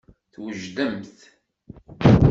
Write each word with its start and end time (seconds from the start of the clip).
Twejdemt. 0.33 1.17